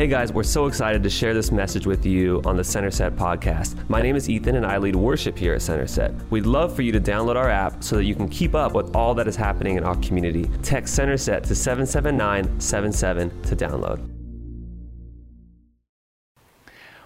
[0.00, 3.16] Hey guys, we're so excited to share this message with you on the Center Set
[3.16, 3.86] podcast.
[3.90, 6.14] My name is Ethan and I lead worship here at Center Set.
[6.30, 8.96] We'd love for you to download our app so that you can keep up with
[8.96, 10.50] all that is happening in our community.
[10.62, 14.08] Text Center Set to 77977 to download.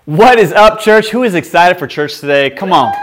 [0.05, 1.09] What is up, church?
[1.09, 2.49] Who is excited for church today?
[2.51, 2.95] Come on.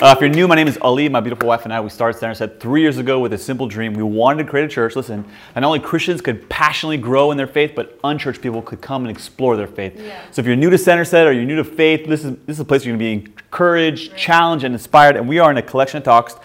[0.00, 1.10] Uh, if you're new, my name is Ali.
[1.10, 3.68] My beautiful wife and I, we started Center Set three years ago with a simple
[3.68, 3.92] dream.
[3.92, 7.36] We wanted to create a church, listen, and not only Christians could passionately grow in
[7.36, 9.92] their faith, but unchurched people could come and explore their faith.
[9.98, 10.18] Yeah.
[10.30, 12.56] So if you're new to Center Set or you're new to faith, this is, this
[12.56, 14.18] is a place where you're going to be encouraged, right.
[14.18, 15.16] challenged, and inspired.
[15.16, 16.36] And we are in a collection of talks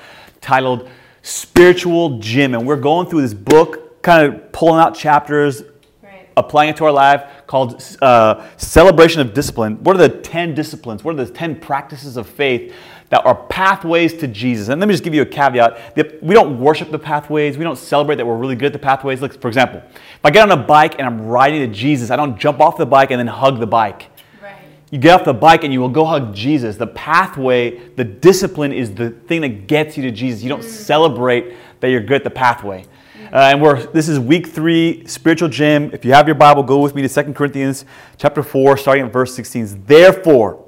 [0.42, 0.90] titled
[1.22, 2.56] Spiritual Gym.
[2.56, 5.64] And we're going through this book, kind of pulling out chapters,
[6.38, 9.82] applying it to our life called uh, Celebration of Discipline.
[9.84, 11.06] What are the 10 disciplines?
[11.06, 12.74] What are the 10 practices of faith
[13.10, 14.70] that are pathways to Jesus.
[14.70, 15.96] And let me just give you a caveat.
[16.22, 17.58] We don't worship the pathways.
[17.58, 19.22] We don't celebrate that we're really good at the pathways.
[19.22, 22.16] Look, for example, if I get on a bike and I'm riding to Jesus, I
[22.16, 24.08] don't jump off the bike and then hug the bike.
[24.42, 24.56] Right.
[24.90, 26.78] You get off the bike and you will go hug Jesus.
[26.78, 30.42] The pathway, the discipline is the thing that gets you to Jesus.
[30.42, 30.70] You don't mm.
[30.70, 32.86] celebrate that you're good at the pathway.
[33.32, 35.92] Uh, and we're, this is week three, spiritual gym.
[35.94, 37.86] If you have your Bible, go with me to 2 Corinthians
[38.18, 39.84] chapter 4, starting at verse 16.
[39.86, 40.64] Therefore,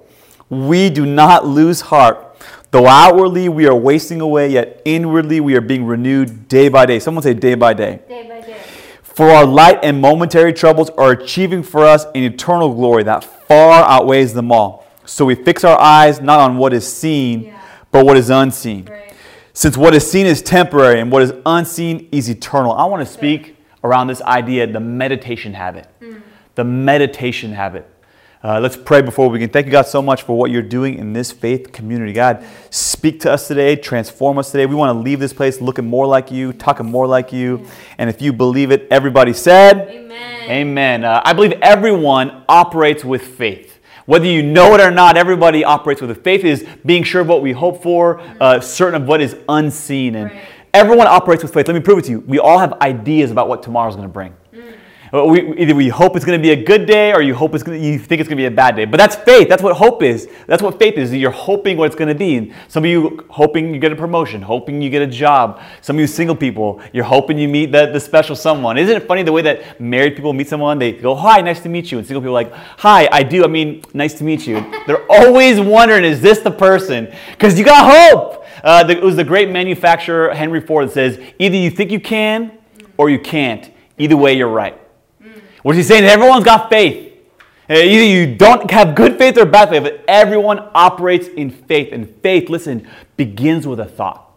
[0.49, 2.26] we do not lose heart
[2.71, 6.99] Though outwardly we are wasting away, yet inwardly we are being renewed day by day.
[6.99, 8.01] Someone say day by day.
[8.07, 8.61] Day by day.
[9.01, 13.83] For our light and momentary troubles are achieving for us an eternal glory that far
[13.83, 14.85] outweighs them all.
[15.05, 17.61] So we fix our eyes not on what is seen, yeah.
[17.91, 18.85] but what is unseen.
[18.85, 19.13] Right.
[19.53, 22.73] Since what is seen is temporary and what is unseen is eternal.
[22.73, 25.87] I want to speak around this idea, the meditation habit.
[26.01, 26.21] Mm.
[26.55, 27.89] The meditation habit.
[28.43, 29.49] Uh, let's pray before we begin.
[29.49, 32.13] Thank you, God, so much for what you're doing in this faith community.
[32.13, 34.67] God, speak to us today, transform us today.
[34.67, 37.65] We want to leave this place looking more like you, talking more like you.
[37.97, 40.51] And if you believe it, everybody said, Amen.
[40.51, 41.03] Amen.
[41.03, 43.79] Uh, I believe everyone operates with faith.
[44.05, 46.23] Whether you know it or not, everybody operates with it.
[46.23, 50.15] Faith is being sure of what we hope for, uh, certain of what is unseen.
[50.15, 50.31] And
[50.75, 51.67] everyone operates with faith.
[51.67, 52.19] Let me prove it to you.
[52.19, 54.35] We all have ideas about what tomorrow is going to bring.
[55.13, 57.63] We, either we hope it's going to be a good day or you hope it's
[57.63, 58.85] to, you think it's going to be a bad day.
[58.85, 59.47] But that's faith.
[59.47, 60.27] That's what hope is.
[60.47, 61.13] That's what faith is.
[61.13, 62.35] You're hoping what it's going to be.
[62.35, 65.61] And some of you hoping you get a promotion, hoping you get a job.
[65.81, 68.77] Some of you single people, you're hoping you meet the, the special someone.
[68.77, 70.77] Isn't it funny the way that married people meet someone?
[70.77, 71.99] They go, hi, nice to meet you.
[71.99, 73.43] And single people are like, hi, I do.
[73.43, 74.59] I mean, nice to meet you.
[74.87, 77.13] They're always wondering, is this the person?
[77.31, 78.45] Because you got hope.
[78.63, 81.99] Uh, the, it was the great manufacturer, Henry Ford, that says, either you think you
[81.99, 82.57] can
[82.97, 83.71] or you can't.
[83.97, 84.79] Either way, you're right.
[85.67, 87.13] What he's saying everyone's got faith.
[87.69, 91.89] Uh, either you don't have good faith or bad faith, but everyone operates in faith.
[91.91, 94.31] And faith, listen, begins with a thought.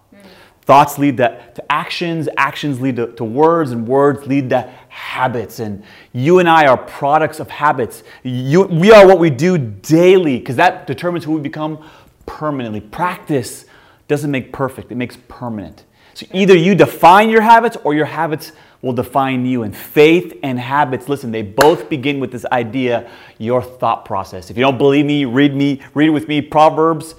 [0.63, 5.61] Thoughts lead to, to actions, actions lead to, to, words, and words lead to habits.
[5.61, 8.03] And you and I are products of habits.
[8.25, 11.89] You, we are what we do daily because that determines who we become
[12.27, 12.81] permanently.
[12.81, 13.67] Practice
[14.09, 15.85] doesn't make perfect, it makes permanent.
[16.15, 18.51] So either you define your habits or your habits
[18.83, 19.63] will define you.
[19.63, 24.51] And faith and habits, listen, they both begin with this idea, your thought process.
[24.51, 26.41] If you don't believe me, read me, read with me.
[26.41, 27.15] Proverbs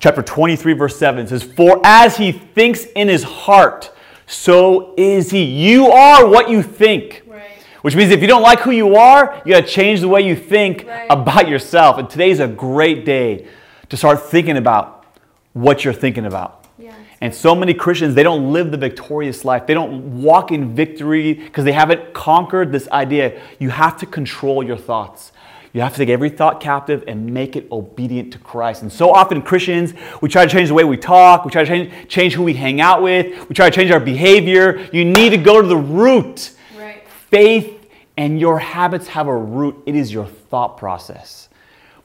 [0.00, 3.92] chapter 23, verse 7 says, For as he thinks in his heart,
[4.26, 5.44] so is he.
[5.44, 7.22] You are what you think.
[7.82, 10.22] Which means if you don't like who you are, you got to change the way
[10.22, 11.06] you think right.
[11.10, 11.98] about yourself.
[11.98, 13.46] And today's a great day
[13.90, 15.04] to start thinking about
[15.52, 16.63] what you're thinking about.
[17.20, 19.66] And so many Christians, they don't live the victorious life.
[19.66, 23.40] They don't walk in victory because they haven't conquered this idea.
[23.58, 25.32] You have to control your thoughts.
[25.72, 28.82] You have to take every thought captive and make it obedient to Christ.
[28.82, 31.68] And so often, Christians, we try to change the way we talk, we try to
[31.68, 34.88] change, change who we hang out with, we try to change our behavior.
[34.92, 36.52] You need to go to the root.
[36.78, 37.08] Right.
[37.08, 41.48] Faith and your habits have a root, it is your thought process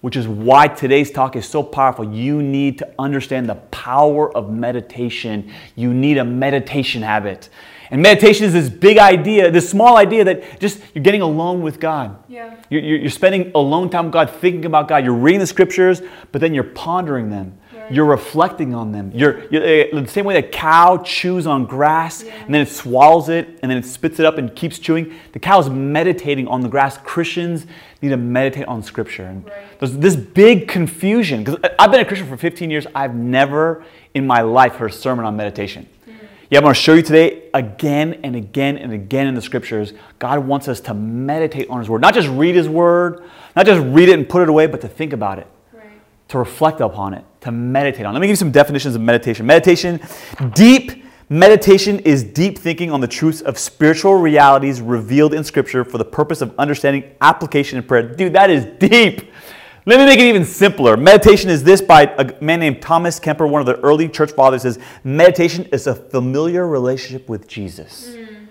[0.01, 2.13] which is why today's talk is so powerful.
[2.13, 5.51] You need to understand the power of meditation.
[5.75, 7.49] You need a meditation habit.
[7.91, 11.79] And meditation is this big idea, this small idea that just you're getting alone with
[11.79, 12.23] God.
[12.27, 12.55] Yeah.
[12.69, 15.03] You're, you're spending alone time with God, thinking about God.
[15.03, 17.58] You're reading the scriptures, but then you're pondering them.
[17.91, 19.11] You're reflecting on them.
[19.13, 22.33] You're, you're, uh, the same way that cow chews on grass yeah.
[22.33, 25.13] and then it swallows it and then it spits it up and keeps chewing.
[25.33, 26.97] The cow is meditating on the grass.
[26.97, 27.65] Christians
[28.01, 29.25] need to meditate on Scripture.
[29.25, 29.79] And right.
[29.79, 32.87] there's this big confusion because I've been a Christian for 15 years.
[32.93, 33.83] I've never
[34.13, 35.87] in my life heard a sermon on meditation.
[36.07, 36.13] Mm.
[36.49, 39.93] Yeah, I'm going to show you today again and again and again in the scriptures.
[40.19, 43.23] God wants us to meditate on His Word, not just read His Word,
[43.55, 45.47] not just read it and put it away, but to think about it
[46.29, 48.13] to reflect upon it, to meditate on.
[48.13, 49.45] Let me give you some definitions of meditation.
[49.45, 49.99] Meditation,
[50.53, 55.99] deep Meditation is deep thinking on the truths of spiritual realities revealed in Scripture for
[55.99, 58.01] the purpose of understanding application and prayer.
[58.01, 59.31] Dude, that is deep.
[59.85, 60.97] Let me make it even simpler.
[60.97, 64.63] Meditation is this by a man named Thomas Kemper, one of the early church fathers,
[64.63, 68.09] says meditation is a familiar relationship with Jesus.
[68.09, 68.47] Mm.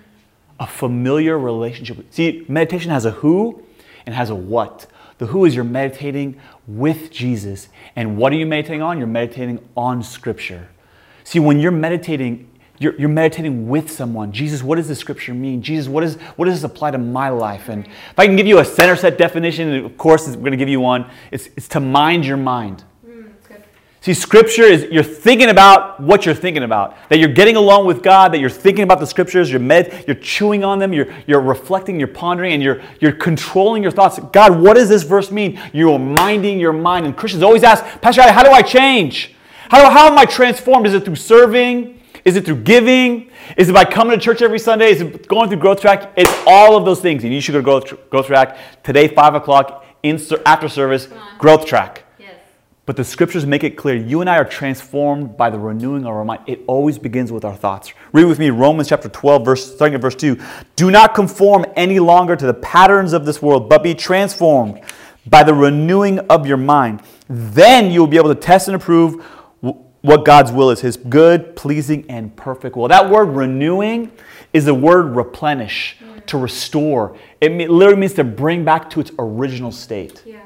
[0.61, 1.99] A familiar relationship.
[2.11, 3.61] See, meditation has a who
[4.06, 4.87] and has a what.
[5.19, 7.69] The who is you're meditating with Jesus.
[7.97, 8.99] And what are you meditating on?
[8.99, 10.69] You're meditating on Scripture.
[11.25, 12.49] See, when you're meditating
[12.81, 14.31] you're, you're meditating with someone.
[14.31, 15.62] Jesus, what does the scripture mean?
[15.62, 17.69] Jesus, what, is, what does this apply to my life?
[17.69, 20.56] And if I can give you a center set definition, of course, we're going to
[20.56, 21.11] give you one.
[21.32, 22.85] It's, it's to mind your mind.
[24.08, 26.96] See, scripture is you're thinking about what you're thinking about.
[27.10, 30.16] That you're getting along with God, that you're thinking about the scriptures, you're med, you're
[30.16, 34.19] chewing on them, you're, you're reflecting, you're pondering, and you're, you're controlling your thoughts.
[34.32, 35.60] God, what does this verse mean?
[35.75, 37.05] You're minding your mind.
[37.05, 39.34] And Christians always ask, Pastor, how do I change?
[39.69, 40.87] How, how am I transformed?
[40.87, 42.00] Is it through serving?
[42.25, 43.31] Is it through giving?
[43.58, 44.90] Is it by coming to church every Sunday?
[44.90, 46.14] Is it going through Growth Track?
[46.16, 47.25] It's all of those things.
[47.25, 51.66] And you should go to Growth, growth Track today, 5 o'clock, in, after service, Growth
[51.66, 52.06] Track.
[52.88, 56.08] But the scriptures make it clear you and I are transformed by the renewing of
[56.08, 56.40] our mind.
[56.46, 57.93] It always begins with our thoughts.
[58.14, 60.40] Read with me Romans chapter 12, verse, starting at verse 2.
[60.75, 64.81] Do not conform any longer to the patterns of this world, but be transformed
[65.26, 67.02] by the renewing of your mind.
[67.29, 69.23] Then you will be able to test and approve
[69.61, 72.88] what God's will is, his good, pleasing, and perfect will.
[72.88, 74.12] That word renewing
[74.55, 77.19] is the word replenish, to restore.
[77.43, 80.23] It literally means to bring back to its original state.
[80.25, 80.41] Yeah,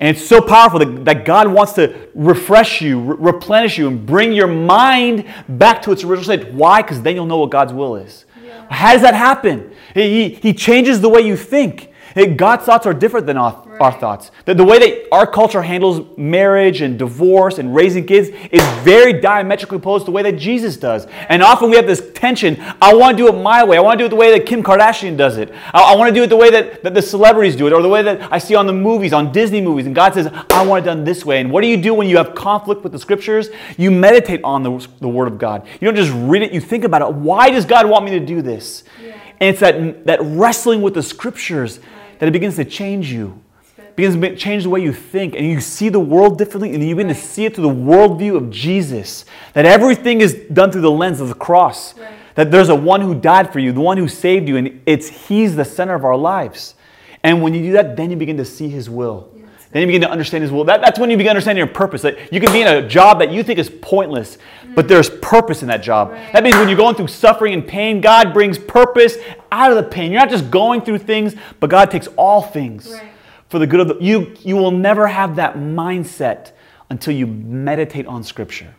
[0.00, 4.04] and it's so powerful that, that God wants to refresh you, re- replenish you, and
[4.04, 6.52] bring your mind back to its original state.
[6.52, 6.82] Why?
[6.82, 8.24] Because then you'll know what God's will is.
[8.44, 8.66] Yeah.
[8.70, 9.72] How does that happen?
[9.94, 11.90] He, he changes the way you think.
[12.14, 13.80] God's thoughts are different than our, right.
[13.80, 14.30] our thoughts.
[14.44, 19.14] The, the way that our culture handles marriage and divorce and raising kids is very
[19.14, 21.06] diametrically opposed to the way that Jesus does.
[21.28, 23.76] And often we have this tension I want to do it my way.
[23.76, 25.52] I want to do it the way that Kim Kardashian does it.
[25.72, 27.82] I, I want to do it the way that, that the celebrities do it or
[27.82, 29.86] the way that I see on the movies, on Disney movies.
[29.86, 31.40] And God says, I want it done this way.
[31.40, 33.48] And what do you do when you have conflict with the scriptures?
[33.76, 35.66] You meditate on the, the Word of God.
[35.80, 37.12] You don't just read it, you think about it.
[37.12, 38.84] Why does God want me to do this?
[39.02, 39.18] Yeah.
[39.40, 41.80] And it's that, that wrestling with the scriptures
[42.24, 43.38] that it begins to change you.
[43.76, 46.82] It begins to change the way you think, and you see the world differently, and
[46.82, 47.14] you begin right.
[47.14, 49.26] to see it through the worldview of Jesus.
[49.52, 51.94] That everything is done through the lens of the cross.
[51.98, 52.14] Right.
[52.36, 55.28] That there's a one who died for you, the one who saved you, and it's
[55.28, 56.76] He's the center of our lives.
[57.22, 59.30] And when you do that, then you begin to see His will.
[59.74, 60.62] Then you begin to understand His will.
[60.62, 62.02] That, that's when you begin to understand your purpose.
[62.02, 64.38] That you can be in a job that you think is pointless,
[64.76, 66.12] but there's purpose in that job.
[66.12, 66.32] Right.
[66.32, 69.16] That means when you're going through suffering and pain, God brings purpose
[69.50, 70.12] out of the pain.
[70.12, 73.10] You're not just going through things, but God takes all things right.
[73.48, 73.98] for the good of the.
[73.98, 76.52] You you will never have that mindset
[76.88, 78.72] until you meditate on Scripture,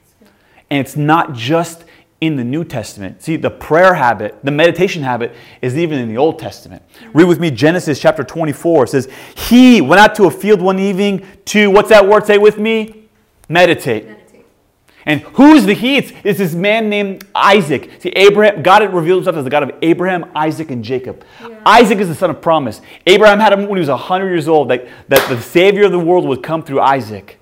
[0.70, 1.84] and it's not just
[2.22, 3.22] in the New Testament.
[3.22, 6.82] See, the prayer habit, the meditation habit, is even in the Old Testament.
[7.14, 8.86] Read with me Genesis chapter 24.
[8.86, 12.26] It says, He went out to a field one evening to, what's that word?
[12.26, 13.08] Say with me?
[13.50, 14.08] Meditate.
[14.08, 14.26] Meditate.
[15.06, 15.98] And who's the he?
[15.98, 17.92] It's, it's, this man named Isaac.
[18.00, 21.24] See, Abraham, God had revealed himself as the God of Abraham, Isaac, and Jacob.
[21.42, 21.62] Yeah.
[21.64, 22.82] Isaac is the son of promise.
[23.06, 26.00] Abraham had him when he was 100 years old, that, that the Savior of the
[26.00, 27.40] world would come through Isaac.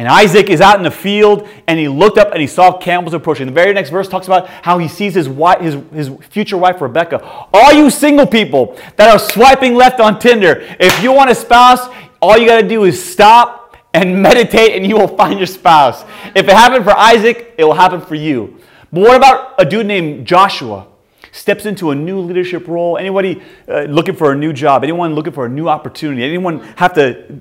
[0.00, 3.12] And Isaac is out in the field and he looked up and he saw camels
[3.12, 3.44] approaching.
[3.44, 6.80] The very next verse talks about how he sees his, wife, his, his future wife,
[6.80, 7.22] Rebecca.
[7.52, 11.86] All you single people that are swiping left on Tinder, if you want a spouse,
[12.22, 16.02] all you got to do is stop and meditate and you will find your spouse.
[16.34, 18.58] If it happened for Isaac, it will happen for you.
[18.90, 20.86] But what about a dude named Joshua?
[21.32, 25.32] Steps into a new leadership role, anybody uh, looking for a new job, anyone looking
[25.32, 27.40] for a new opportunity, anyone have to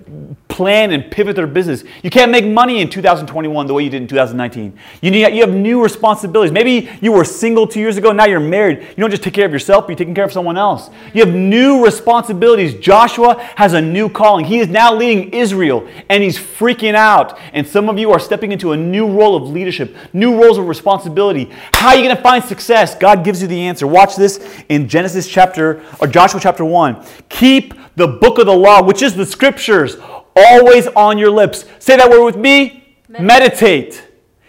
[0.60, 1.86] plan and pivot their business.
[2.04, 4.78] You can't make money in 2021 the way you did in 2019.
[5.02, 6.52] You, need, you have new responsibilities.
[6.52, 8.80] Maybe you were single two years ago, now you're married.
[8.80, 10.90] You don't just take care of yourself, you're taking care of someone else.
[11.14, 12.74] You have new responsibilities.
[12.76, 14.44] Joshua has a new calling.
[14.44, 17.40] He is now leading Israel and he's freaking out.
[17.54, 20.68] And some of you are stepping into a new role of leadership, new roles of
[20.68, 21.50] responsibility.
[21.74, 22.96] How are you going to find success?
[22.96, 23.88] God gives you the answer answer.
[23.88, 27.04] Watch this in Genesis chapter, or Joshua chapter 1.
[27.30, 29.96] Keep the book of the law, which is the scriptures,
[30.36, 31.66] always on your lips.
[31.80, 32.98] Say that word with me.
[33.08, 33.28] Meditate.
[33.28, 34.06] Meditate.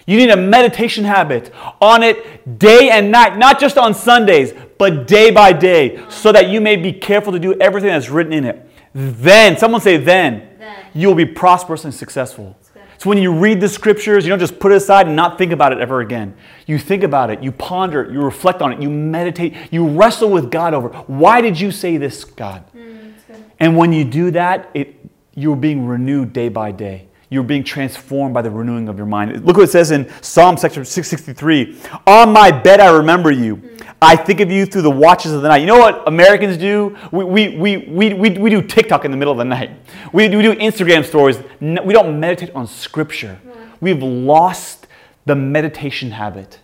[0.06, 5.06] You need a meditation habit on it day and night, not just on Sundays, but
[5.06, 8.44] day by day, so that you may be careful to do everything that's written in
[8.44, 8.68] it.
[8.92, 10.86] Then, someone say, then, then.
[10.94, 12.56] you will be prosperous and successful.
[13.00, 15.52] So when you read the scriptures, you don't just put it aside and not think
[15.52, 16.36] about it ever again.
[16.66, 20.28] You think about it, you ponder it, you reflect on it, you meditate, you wrestle
[20.28, 22.62] with God over why did you say this, God?
[22.76, 23.14] Mm,
[23.58, 24.96] and when you do that, it,
[25.34, 27.08] you're being renewed day by day.
[27.30, 29.46] you're being transformed by the renewing of your mind.
[29.46, 33.78] Look what it says in Psalm section 663 On my bed I remember you.
[34.02, 35.58] I think of you through the watches of the night.
[35.58, 36.96] You know what Americans do?
[37.12, 39.70] We, we, we, we, we, we do TikTok in the middle of the night,
[40.12, 41.38] we, we do Instagram stories.
[41.60, 43.38] We don't meditate on Scripture.
[43.80, 44.86] We've lost
[45.26, 46.60] the meditation habit.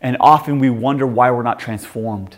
[0.00, 2.36] And often we wonder why we're not transformed.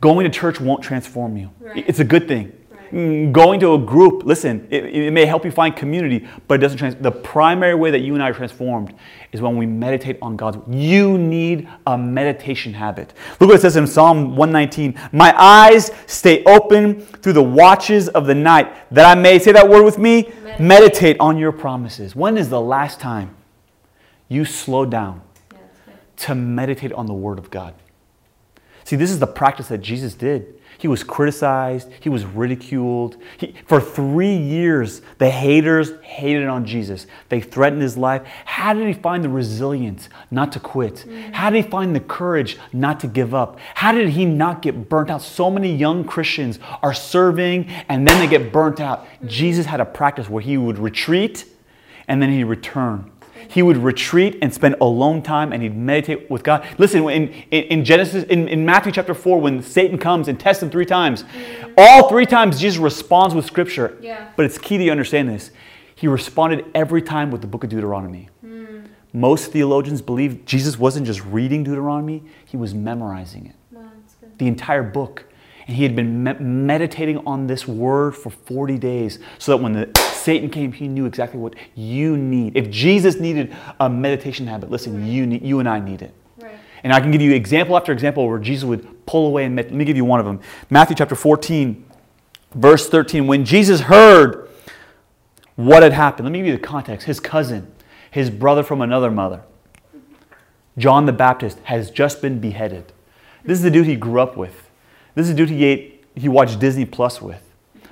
[0.00, 1.84] Going to church won't transform you, right.
[1.86, 2.52] it's a good thing.
[2.90, 6.58] Mm, going to a group, listen, it, it, may help you find community, but it
[6.58, 8.94] doesn't trans- The primary way that you and I are transformed
[9.32, 10.74] is when we meditate on God's word.
[10.74, 13.14] You need a meditation habit.
[13.40, 18.26] Look what it says in Psalm 119 My eyes stay open through the watches of
[18.26, 22.14] the night, that I may, say that word with me, meditate, meditate on your promises.
[22.14, 23.34] When is the last time
[24.28, 25.22] you slowed down
[25.52, 25.58] yeah,
[26.18, 27.74] to meditate on the word of God?
[28.84, 30.60] See, this is the practice that Jesus did.
[30.82, 33.16] He was criticized, he was ridiculed.
[33.38, 37.06] He, for three years, the haters hated on Jesus.
[37.28, 38.22] They threatened his life.
[38.44, 40.96] How did he find the resilience not to quit?
[40.96, 41.34] Mm-hmm.
[41.34, 43.60] How did he find the courage not to give up?
[43.76, 45.22] How did he not get burnt out?
[45.22, 49.04] So many young Christians are serving and then they get burnt out.
[49.04, 49.28] Mm-hmm.
[49.28, 51.44] Jesus had a practice where he would retreat
[52.08, 53.11] and then he'd return
[53.52, 56.66] he would retreat and spend alone time and he'd meditate with God.
[56.78, 60.70] Listen, in, in, Genesis, in, in, Matthew chapter 4, when Satan comes and tests him
[60.70, 61.74] three times, mm.
[61.76, 63.98] all three times Jesus responds with scripture.
[64.00, 64.30] Yeah.
[64.36, 65.50] But it's key that you understand this.
[65.94, 68.30] He responded every time with the book of Deuteronomy.
[68.42, 68.86] Mm.
[69.12, 73.56] Most theologians believe Jesus wasn't just reading Deuteronomy, he was memorizing it.
[74.38, 75.26] The entire book.
[75.66, 79.72] And he had been me- meditating on this word for 40 days so that when
[79.72, 82.56] the Satan came, he knew exactly what you need.
[82.56, 85.10] If Jesus needed a meditation habit, listen, right.
[85.10, 86.14] you, need, you and I need it.
[86.38, 86.58] Right.
[86.82, 89.66] And I can give you example after example where Jesus would pull away and med-
[89.66, 90.40] let me give you one of them.
[90.70, 91.84] Matthew chapter 14,
[92.54, 93.26] verse 13.
[93.26, 94.48] When Jesus heard
[95.56, 97.06] what had happened, let me give you the context.
[97.06, 97.72] His cousin,
[98.10, 99.42] his brother from another mother,
[100.76, 102.92] John the Baptist, has just been beheaded.
[103.44, 104.70] This is the dude he grew up with.
[105.14, 107.42] This is a dude he ate, he watched Disney Plus with.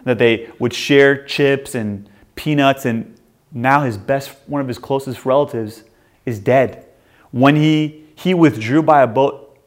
[0.05, 3.15] That they would share chips and peanuts, and
[3.53, 5.85] now his best, one of his closest relatives
[6.25, 6.87] is dead.
[7.31, 9.59] When he, he withdrew by a boat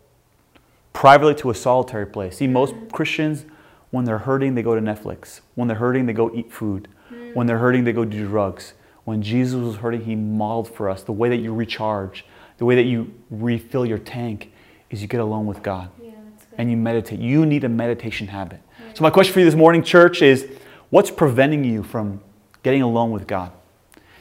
[0.91, 2.37] privately to a solitary place.
[2.37, 3.45] See, most Christians,
[3.91, 5.41] when they're hurting, they go to Netflix.
[5.55, 6.87] When they're hurting, they go eat food.
[7.09, 7.33] Hmm.
[7.33, 8.73] When they're hurting, they go do drugs.
[9.03, 12.25] When Jesus was hurting, he modeled for us the way that you recharge,
[12.57, 14.51] the way that you refill your tank
[14.89, 15.89] is you get alone with God
[16.57, 17.19] and you meditate.
[17.19, 18.61] You need a meditation habit.
[18.93, 20.47] So, my question for you this morning, church, is
[20.89, 22.21] what's preventing you from
[22.61, 23.51] getting alone with God?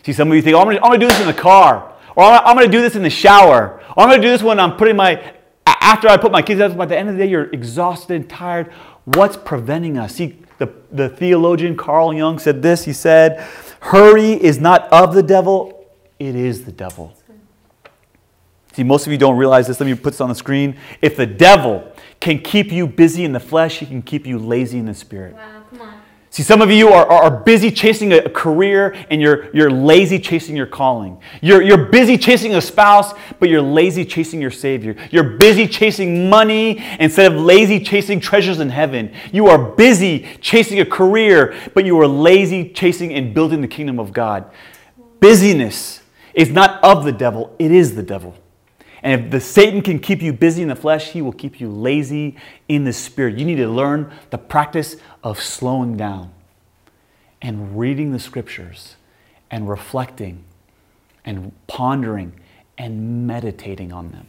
[0.04, 2.24] See, some of you think, oh, I'm going to do this in the car, or
[2.24, 4.58] I'm going to do this in the shower, or I'm going to do this when
[4.58, 5.34] I'm putting my,
[5.66, 6.76] after I put my kids out.
[6.76, 8.72] By the end of the day, you're exhausted and tired.
[9.04, 10.16] What's preventing us?
[10.16, 12.84] See, the, the theologian Carl Jung said this.
[12.84, 13.46] He said,
[13.80, 17.16] Hurry is not of the devil, it is the devil.
[18.72, 19.80] See, most of you don't realize this.
[19.80, 20.78] Let me put this on the screen.
[21.02, 24.78] If the devil can keep you busy in the flesh, he can keep you lazy
[24.78, 25.34] in the spirit.
[25.34, 26.00] Wow, come on.
[26.30, 30.54] See, some of you are, are busy chasing a career and you're, you're lazy chasing
[30.54, 31.20] your calling.
[31.40, 34.94] You're, you're busy chasing a spouse, but you're lazy chasing your Savior.
[35.10, 39.12] You're busy chasing money instead of lazy chasing treasures in heaven.
[39.32, 43.98] You are busy chasing a career, but you are lazy chasing and building the kingdom
[43.98, 44.48] of God.
[45.18, 46.00] Busyness
[46.34, 48.36] is not of the devil, it is the devil.
[49.02, 51.68] And if the Satan can keep you busy in the flesh, he will keep you
[51.68, 52.37] lazy
[52.68, 53.37] in the spirit.
[53.37, 56.32] You need to learn the practice of slowing down
[57.40, 58.97] and reading the scriptures
[59.50, 60.44] and reflecting
[61.25, 62.32] and pondering
[62.78, 64.26] and meditating on them.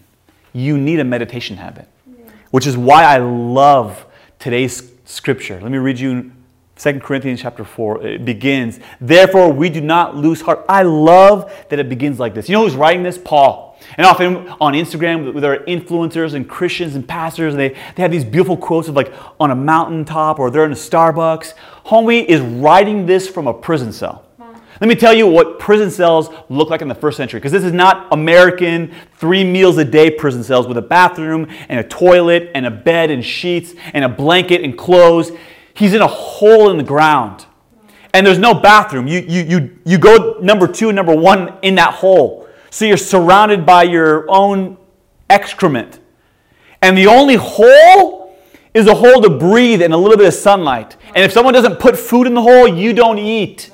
[0.53, 2.29] You need a meditation habit, yeah.
[2.51, 4.05] which is why I love
[4.39, 5.59] today's scripture.
[5.61, 6.31] Let me read you
[6.77, 8.05] 2 Corinthians chapter 4.
[8.05, 10.65] It begins, Therefore we do not lose heart.
[10.67, 12.49] I love that it begins like this.
[12.49, 13.17] You know who's writing this?
[13.17, 13.72] Paul.
[13.97, 18.11] And often on Instagram, there are influencers and Christians and pastors, and they, they have
[18.11, 21.53] these beautiful quotes of like on a mountaintop or they're in a Starbucks.
[21.85, 24.25] Homie is writing this from a prison cell.
[24.81, 27.63] Let me tell you what prison cells look like in the first century, because this
[27.63, 32.51] is not American three meals a day prison cells with a bathroom and a toilet
[32.55, 35.31] and a bed and sheets and a blanket and clothes.
[35.75, 37.45] He's in a hole in the ground.
[38.13, 39.07] And there's no bathroom.
[39.07, 42.42] You, you, you, you go number two and number one in that hole.
[42.73, 44.77] So you're surrounded by your own
[45.29, 45.99] excrement.
[46.81, 48.35] And the only hole
[48.73, 50.97] is a hole to breathe and a little bit of sunlight.
[51.09, 53.69] And if someone doesn't put food in the hole, you don't eat.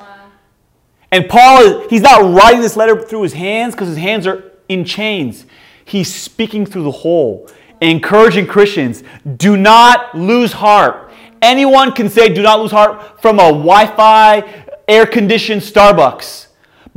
[1.13, 4.51] And Paul, is, he's not writing this letter through his hands because his hands are
[4.67, 5.45] in chains.
[5.85, 9.05] He's speaking through the hole, encouraging Christians
[9.37, 11.09] do not lose heart.
[11.41, 16.48] Anyone can say do not lose heart from a Wi Fi, air conditioned Starbucks.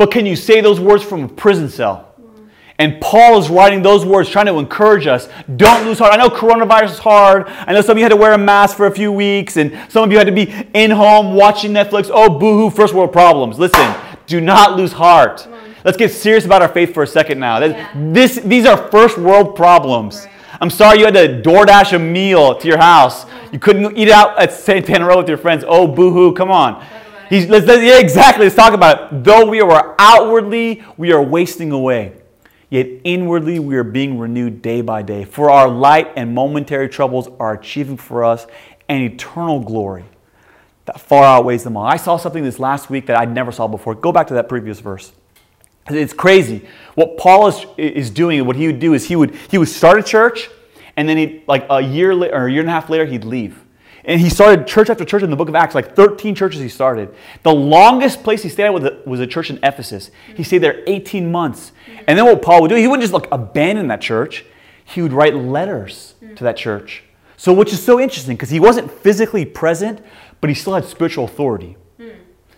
[0.02, 2.12] But can you say those words from a prison cell?
[2.76, 5.28] And Paul is writing those words, trying to encourage us.
[5.54, 6.12] Don't lose heart.
[6.12, 7.44] I know coronavirus is hard.
[7.46, 9.78] I know some of you had to wear a mask for a few weeks, and
[9.88, 12.10] some of you had to be in home watching Netflix.
[12.12, 13.60] Oh, boohoo, first world problems.
[13.60, 13.94] Listen,
[14.26, 15.46] do not lose heart.
[15.84, 17.60] Let's get serious about our faith for a second now.
[17.60, 17.88] Yeah.
[17.94, 20.26] This, these are first world problems.
[20.26, 20.58] Right.
[20.60, 23.24] I'm sorry you had to DoorDash a meal to your house.
[23.52, 25.64] You couldn't eat out at Santana Row with your friends.
[25.64, 26.84] Oh, boohoo, come on.
[27.32, 28.44] He's, let's, yeah, exactly.
[28.44, 29.24] Let's talk about it.
[29.24, 32.12] Though we are outwardly, we are wasting away.
[32.68, 35.24] Yet inwardly, we are being renewed day by day.
[35.24, 38.46] For our light and momentary troubles are achieving for us
[38.90, 40.04] an eternal glory
[40.84, 41.86] that far outweighs them all.
[41.86, 43.94] I saw something this last week that I never saw before.
[43.94, 45.12] Go back to that previous verse.
[45.88, 46.68] It's crazy.
[46.96, 49.98] What Paul is, is doing, what he would do is he would, he would start
[49.98, 50.50] a church,
[50.98, 53.24] and then he, like a year later, or a year and a half later, he'd
[53.24, 53.61] leave.
[54.04, 56.68] And he started church after church in the book of Acts, like 13 churches he
[56.68, 57.14] started.
[57.42, 60.10] The longest place he stayed at was a, church in Ephesus.
[60.34, 61.72] He stayed there 18 months.
[62.08, 64.44] And then what Paul would do, he wouldn't just like abandon that church,
[64.84, 67.04] he would write letters to that church.
[67.36, 70.00] So, which is so interesting because he wasn't physically present,
[70.40, 71.76] but he still had spiritual authority.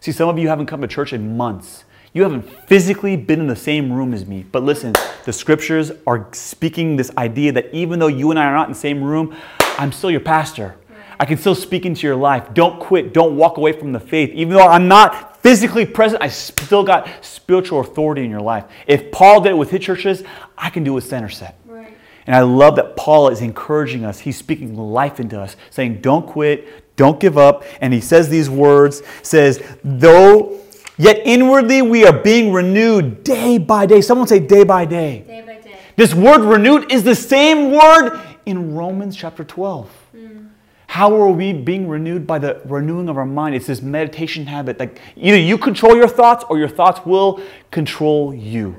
[0.00, 1.84] See, some of you haven't come to church in months.
[2.12, 4.44] You haven't physically been in the same room as me.
[4.52, 4.92] But listen,
[5.24, 8.72] the scriptures are speaking this idea that even though you and I are not in
[8.74, 9.34] the same room,
[9.78, 10.76] I'm still your pastor.
[11.18, 12.54] I can still speak into your life.
[12.54, 13.12] Don't quit.
[13.12, 14.30] Don't walk away from the faith.
[14.30, 18.64] Even though I'm not physically present, I still got spiritual authority in your life.
[18.86, 20.22] If Paul did it with his churches,
[20.56, 21.58] I can do it with Center Set.
[21.66, 21.96] Right.
[22.26, 24.20] And I love that Paul is encouraging us.
[24.20, 27.64] He's speaking life into us, saying, Don't quit, don't give up.
[27.80, 30.60] And he says these words, says, though
[30.96, 34.00] Yet inwardly we are being renewed day by day.
[34.00, 35.24] Someone say day by day.
[35.26, 35.76] Day by day.
[35.96, 39.90] This word renewed is the same word in Romans chapter 12.
[40.14, 40.48] Mm.
[40.94, 43.56] How are we being renewed by the renewing of our mind?
[43.56, 44.78] It's this meditation habit.
[44.78, 48.76] Like either you control your thoughts or your thoughts will control you.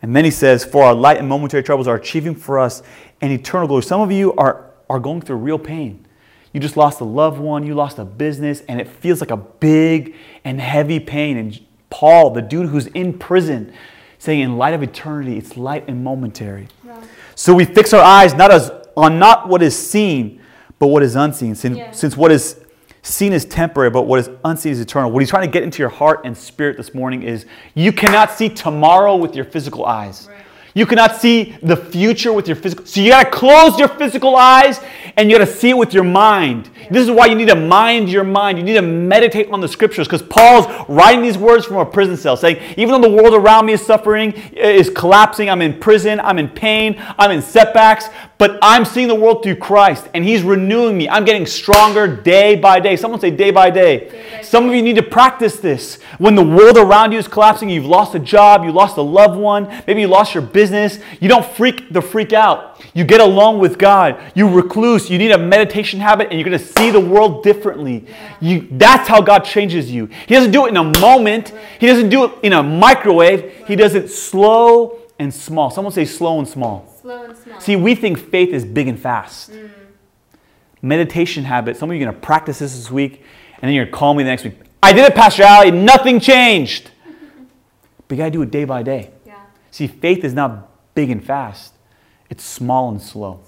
[0.00, 2.84] And then he says, For our light and momentary troubles are achieving for us
[3.20, 3.82] an eternal glory.
[3.82, 6.06] Some of you are, are going through real pain.
[6.52, 9.36] You just lost a loved one, you lost a business, and it feels like a
[9.36, 10.14] big
[10.44, 11.36] and heavy pain.
[11.36, 13.72] And Paul, the dude who's in prison,
[14.20, 16.68] saying, In light of eternity, it's light and momentary.
[16.86, 17.02] Yeah.
[17.34, 20.39] So we fix our eyes not as on not what is seen,
[20.80, 21.54] but what is unseen.
[21.54, 21.90] Since, yeah.
[21.92, 22.58] since what is
[23.02, 25.12] seen is temporary, but what is unseen is eternal.
[25.12, 28.32] What he's trying to get into your heart and spirit this morning is you cannot
[28.32, 30.26] see tomorrow with your physical eyes.
[30.28, 30.44] Right.
[30.74, 32.86] You cannot see the future with your physical.
[32.86, 34.80] So you got to close your physical eyes
[35.16, 36.70] and you got to see it with your mind.
[36.90, 38.58] This is why you need to mind your mind.
[38.58, 42.16] You need to meditate on the scriptures because Paul's writing these words from a prison
[42.16, 46.20] cell saying, even though the world around me is suffering, is collapsing, I'm in prison,
[46.20, 50.42] I'm in pain, I'm in setbacks, but I'm seeing the world through Christ and He's
[50.42, 51.08] renewing me.
[51.08, 52.96] I'm getting stronger day by day.
[52.96, 54.08] Someone say day by day.
[54.08, 56.00] day, by Some of you need to practice this.
[56.18, 59.38] When the world around you is collapsing, you've lost a job, you lost a loved
[59.38, 62.80] one, maybe you lost your business, you don't freak the freak out.
[62.94, 64.20] You get along with God.
[64.34, 65.10] You recluse.
[65.10, 68.06] You need a meditation habit and you're going to see the world differently.
[68.40, 70.06] You, that's how God changes you.
[70.26, 73.66] He doesn't do it in a moment, He doesn't do it in a microwave.
[73.66, 75.70] He does it slow and small.
[75.70, 76.92] Someone say slow and small.
[77.00, 77.60] Slow and small.
[77.60, 79.52] See, we think faith is big and fast.
[79.52, 79.70] Mm.
[80.82, 81.76] Meditation habit.
[81.76, 83.22] Some of you are going to practice this this week,
[83.56, 84.54] and then you're going to call me the next week.
[84.82, 85.70] I did it, Pastor Ali.
[85.70, 86.90] Nothing changed.
[88.08, 89.10] but you got to do it day by day.
[89.26, 89.40] Yeah.
[89.70, 91.74] See, faith is not big and fast.
[92.30, 93.40] It's small and slow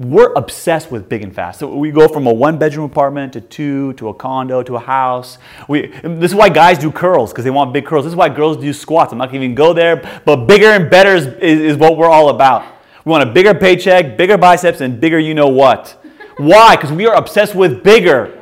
[0.00, 1.58] we're obsessed with big and fast.
[1.60, 4.80] So we go from a one bedroom apartment to two to a condo to a
[4.80, 5.36] house.
[5.68, 8.06] We, this is why guys do curls because they want big curls.
[8.06, 9.12] This is why girls do squats.
[9.12, 12.08] I'm not to even go there, but bigger and better is, is, is, what we're
[12.08, 12.64] all about.
[13.04, 16.02] We want a bigger paycheck, bigger biceps, and bigger you know what.
[16.38, 16.76] why?
[16.76, 18.39] Because we are obsessed with bigger.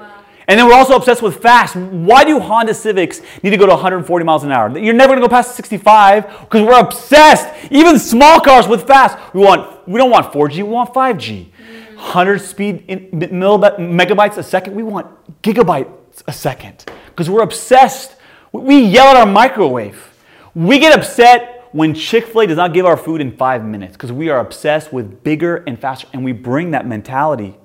[0.48, 1.76] And then we're also obsessed with fast.
[1.76, 4.76] Why do Honda Civics need to go to 140 miles an hour?
[4.78, 7.70] You're never going to go past 65 because we're obsessed.
[7.70, 9.18] Even small cars with fast.
[9.34, 11.48] We want we don't want 4G, we want 5G.
[11.96, 14.74] 100 speed in, megabytes a second.
[14.74, 15.06] We want
[15.42, 18.16] gigabytes a second because we're obsessed.
[18.52, 20.14] We yell at our microwave.
[20.54, 23.92] We get upset when Chick fil A does not give our food in five minutes
[23.92, 26.08] because we are obsessed with bigger and faster.
[26.14, 27.58] And we bring that mentality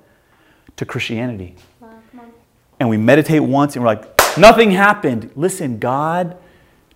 [0.76, 1.56] to Christianity
[2.84, 5.30] and we meditate once and we're like, nothing happened.
[5.34, 6.36] Listen, God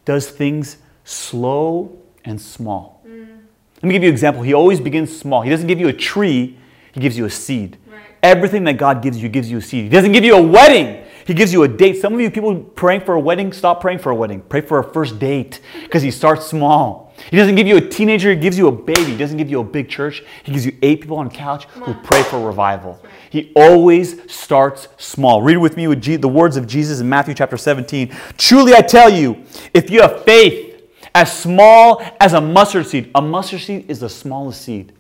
[0.05, 3.03] does things slow and small.
[3.07, 3.39] Mm.
[3.77, 4.43] Let me give you an example.
[4.43, 5.41] He always begins small.
[5.41, 6.59] He doesn't give you a tree,
[6.93, 7.79] He gives you a seed.
[7.91, 8.03] Right.
[8.23, 9.85] Everything that God gives you gives you a seed.
[9.85, 11.07] He doesn't give you a wedding.
[11.27, 11.95] He gives you a date.
[12.03, 14.43] Some of you people praying for a wedding, stop praying for a wedding.
[14.43, 17.08] Pray for a first date because he starts small.
[17.31, 19.13] He doesn't give you a teenager, he gives you a baby.
[19.13, 20.23] He doesn't give you a big church.
[20.45, 23.01] He gives you eight people on a couch who pray for revival.
[23.31, 25.43] He always starts small.
[25.43, 28.15] Read with me with the words of Jesus in Matthew chapter 17.
[28.37, 30.67] Truly I tell you, if you have faith
[31.15, 33.11] As small as a mustard seed.
[33.15, 34.93] A mustard seed is the smallest seed.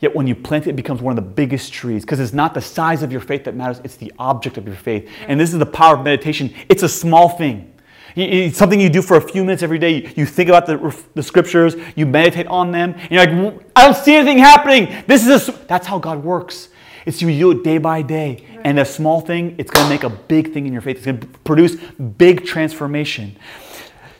[0.00, 2.54] Yet when you plant it, it becomes one of the biggest trees because it's not
[2.54, 5.08] the size of your faith that matters, it's the object of your faith.
[5.28, 6.52] And this is the power of meditation.
[6.68, 7.72] It's a small thing.
[8.16, 10.12] It's something you do for a few minutes every day.
[10.14, 13.96] You think about the, the scriptures, you meditate on them, and you're like, I don't
[13.96, 15.04] see anything happening.
[15.06, 16.68] This is a, s-" that's how God works.
[17.06, 18.44] It's you do it day by day.
[18.64, 20.96] And a small thing, it's going to make a big thing in your faith.
[20.98, 23.36] It's going to produce big transformation.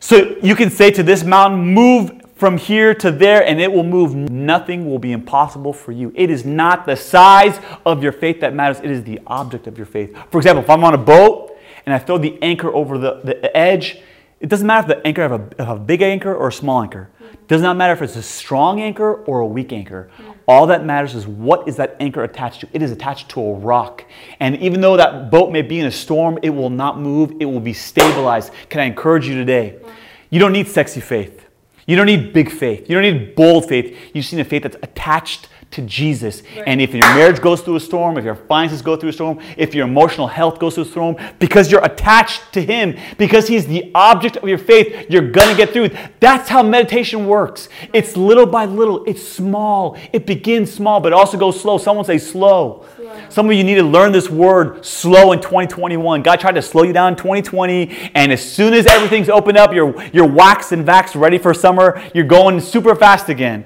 [0.01, 3.85] So you can say to this mountain, move from here to there, and it will
[3.85, 4.15] move.
[4.15, 6.13] Nothing will be impossible for you.
[6.15, 9.79] It is not the size of your faith that matters, it is the object of
[9.79, 10.15] your faith.
[10.31, 11.44] For example, if I'm on a boat
[11.87, 14.01] and I throw the anchor over the, the edge,
[14.41, 16.83] it doesn't matter if the anchor have a, have a big anchor or a small
[16.83, 17.11] anchor.
[17.21, 20.11] It does not matter if it's a strong anchor or a weak anchor.
[20.17, 20.33] Mm-hmm.
[20.47, 22.69] All that matters is what is that anchor attached to?
[22.73, 24.05] It is attached to a rock.
[24.41, 27.33] And even though that boat may be in a storm, it will not move.
[27.41, 28.53] It will be stabilized.
[28.69, 29.77] Can I encourage you today?
[29.77, 29.91] Mm-hmm.
[30.31, 31.44] You don't need sexy faith.
[31.87, 32.89] You don't need big faith.
[32.89, 33.97] You don't need bold faith.
[34.15, 36.43] You just need a faith that's attached to Jesus.
[36.67, 39.41] And if your marriage goes through a storm, if your finances go through a storm,
[39.57, 43.67] if your emotional health goes through a storm, because you're attached to Him, because He's
[43.67, 46.21] the object of your faith, you're going to get through it.
[46.21, 47.69] That's how meditation works.
[47.93, 49.99] It's little by little, it's small.
[50.13, 51.79] It begins small, but it also goes slow.
[51.79, 52.87] Someone say slow.
[53.29, 56.23] Some of you need to learn this word slow in 2021.
[56.23, 59.73] God tried to slow you down in 2020, and as soon as everything's opened up,
[59.73, 63.65] you're, you're waxed and vaxxed, ready for summer, you're going super fast again.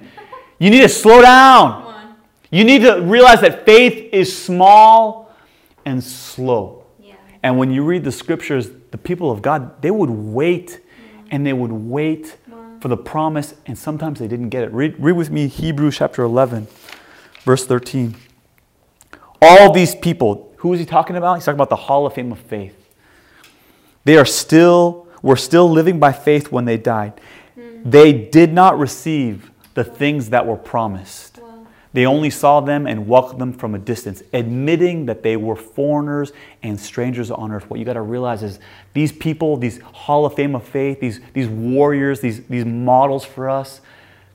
[0.58, 2.16] You need to slow down.
[2.50, 5.34] You need to realize that faith is small
[5.84, 6.84] and slow.
[7.00, 7.14] Yeah.
[7.42, 10.80] And when you read the scriptures, the people of God, they would wait
[11.30, 12.36] and they would wait
[12.80, 14.72] for the promise, and sometimes they didn't get it.
[14.72, 16.68] Read, read with me Hebrews chapter 11,
[17.44, 18.14] verse 13.
[19.40, 21.34] All these people, who is he talking about?
[21.34, 22.74] He's talking about the Hall of Fame of faith.
[24.04, 27.20] They are still, were still living by faith when they died.
[27.54, 27.88] Hmm.
[27.88, 31.38] They did not receive the things that were promised.
[31.38, 31.66] Wow.
[31.92, 36.32] They only saw them and welcomed them from a distance, admitting that they were foreigners
[36.62, 37.70] and strangers on earth.
[37.70, 38.58] What you got to realize is
[38.92, 43.48] these people, these Hall of Fame of faith, these, these warriors, these, these models for
[43.48, 43.80] us,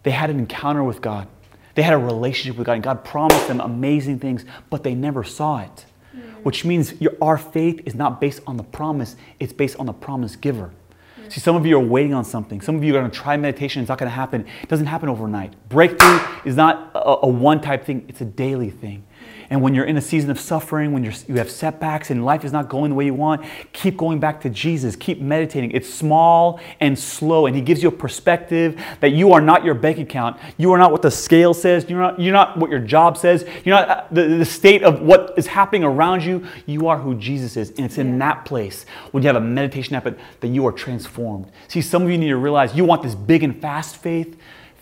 [0.04, 1.28] they had an encounter with God.
[1.76, 5.24] They had a relationship with God, and God promised them amazing things, but they never
[5.24, 5.86] saw it.
[6.16, 6.44] Mm.
[6.44, 9.94] Which means your, our faith is not based on the promise, it's based on the
[9.94, 10.72] promise giver.
[11.20, 11.32] Mm.
[11.32, 12.62] See, some of you are waiting on something.
[12.62, 13.82] Some of you are going to try meditation.
[13.82, 14.46] It's not going to happen.
[14.62, 15.54] It doesn't happen overnight.
[15.70, 19.06] Breakthrough is not a, a one type thing, it's a daily thing.
[19.50, 22.44] And when you're in a season of suffering, when you're, you have setbacks and life
[22.44, 24.96] is not going the way you want, keep going back to Jesus.
[24.96, 25.72] Keep meditating.
[25.72, 29.76] It's small and slow, and He gives you a perspective that you are not your
[29.76, 30.38] bank account.
[30.58, 31.90] You are not what the scale says.
[31.90, 33.46] You're not, you're not what your job says.
[33.64, 36.46] You're not uh, the, the state of what is happening around you.
[36.66, 37.70] You are who Jesus is.
[37.72, 41.52] And it's in that place when you have a meditation habit that you are transformed.
[41.68, 44.38] See, some of you need to realize you want this big and fast faith.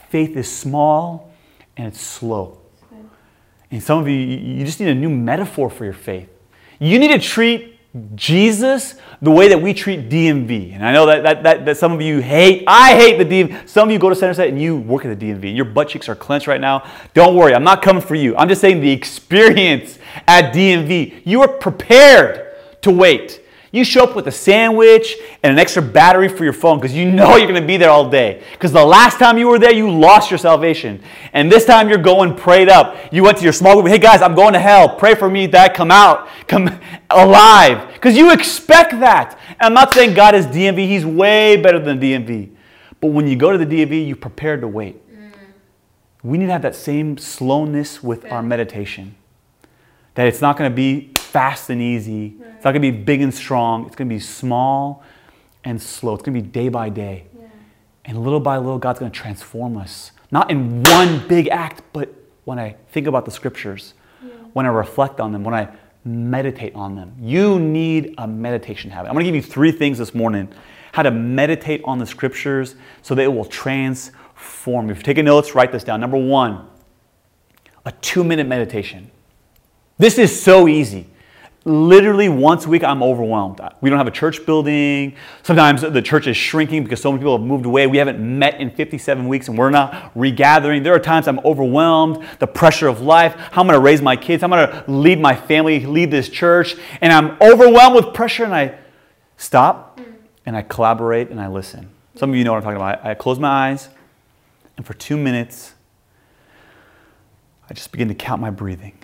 [0.10, 1.32] Faith is small
[1.78, 2.61] and it's slow.
[3.72, 6.30] And some of you, you just need a new metaphor for your faith.
[6.80, 7.80] You need to treat
[8.16, 10.74] Jesus the way that we treat DMV.
[10.74, 13.68] And I know that, that, that, that some of you hate, I hate the DMV.
[13.68, 15.48] Some of you go to Center Set and you work at the DMV.
[15.48, 16.90] and Your butt cheeks are clenched right now.
[17.14, 18.36] Don't worry, I'm not coming for you.
[18.38, 21.22] I'm just saying the experience at DMV.
[21.26, 23.41] You are prepared to wait.
[23.74, 27.10] You show up with a sandwich and an extra battery for your phone because you
[27.10, 28.44] know you're going to be there all day.
[28.52, 31.02] Because the last time you were there, you lost your salvation.
[31.32, 32.98] And this time you're going prayed up.
[33.14, 34.98] You went to your small group, hey guys, I'm going to hell.
[34.98, 36.70] Pray for me that I come out, come
[37.10, 37.94] alive.
[37.94, 39.40] Because you expect that.
[39.48, 42.50] And I'm not saying God is DMV, He's way better than DMV.
[43.00, 45.10] But when you go to the DMV, you prepare to wait.
[45.10, 45.32] Mm.
[46.24, 49.16] We need to have that same slowness with our meditation.
[50.16, 52.36] That it's not going to be fast and easy.
[52.62, 53.88] It's not going to be big and strong.
[53.88, 55.04] It's going to be small
[55.64, 56.14] and slow.
[56.14, 57.26] It's going to be day by day.
[58.06, 60.12] And little by little, God's going to transform us.
[60.30, 63.96] Not in one big act, but when I think about the scriptures,
[64.54, 65.70] when I reflect on them, when I
[66.06, 67.16] meditate on them.
[67.20, 69.10] You need a meditation habit.
[69.10, 70.48] I'm going to give you three things this morning
[70.92, 74.92] how to meditate on the scriptures so that it will transform you.
[74.92, 76.00] If you're taking notes, write this down.
[76.00, 76.68] Number one,
[77.86, 79.10] a two minute meditation.
[79.98, 81.08] This is so easy.
[81.64, 83.62] Literally once a week, I'm overwhelmed.
[83.82, 85.16] We don't have a church building.
[85.44, 87.86] Sometimes the church is shrinking because so many people have moved away.
[87.86, 90.82] We haven't met in 57 weeks and we're not regathering.
[90.82, 94.16] There are times I'm overwhelmed, the pressure of life, how I'm going to raise my
[94.16, 98.16] kids, how I'm going to lead my family, lead this church, and I'm overwhelmed with
[98.16, 98.80] pressure and I
[99.38, 100.02] stop
[100.48, 101.92] and I collaborate and I listen.
[102.16, 103.06] Some of you know what I'm talking about.
[103.06, 103.90] I close my eyes
[104.78, 105.76] and for two minutes,
[107.70, 108.98] I just begin to count my breathing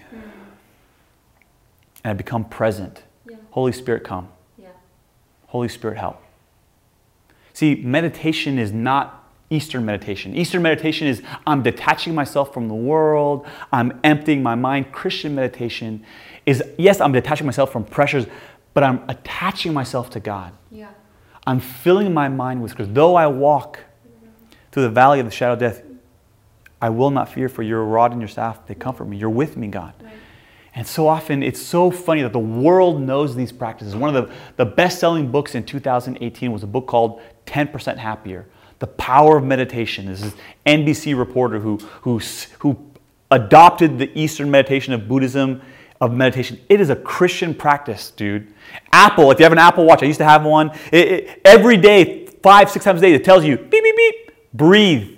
[2.07, 3.03] and I become present.
[3.29, 3.35] Yeah.
[3.51, 4.29] Holy Spirit, come.
[4.57, 4.69] Yeah.
[5.47, 6.23] Holy Spirit, help.
[7.51, 10.33] See, meditation is not Eastern meditation.
[10.33, 14.93] Eastern meditation is I'm detaching myself from the world, I'm emptying my mind.
[14.93, 16.05] Christian meditation
[16.45, 18.25] is yes, I'm detaching myself from pressures,
[18.73, 20.53] but I'm attaching myself to God.
[20.71, 20.91] Yeah.
[21.45, 22.93] I'm filling my mind with Scripture.
[22.93, 23.81] Though I walk
[24.71, 25.81] through the valley of the shadow of death,
[26.81, 29.17] I will not fear, for your rod and your staff, they comfort me.
[29.17, 29.93] You're with me, God.
[30.01, 30.13] Right.
[30.77, 33.95] And so often, it's so funny that the world knows these practices.
[33.95, 38.45] One of the, the best selling books in 2018 was a book called 10% Happier
[38.77, 40.05] The Power of Meditation.
[40.05, 40.35] This is
[40.67, 42.19] NBC reporter who, who,
[42.59, 42.77] who
[43.31, 45.63] adopted the Eastern meditation of Buddhism,
[45.99, 46.59] of meditation.
[46.69, 48.53] It is a Christian practice, dude.
[48.93, 50.69] Apple, if you have an Apple Watch, I used to have one.
[50.91, 54.31] It, it, every day, five, six times a day, it tells you beep, beep, beep,
[54.53, 55.16] breathe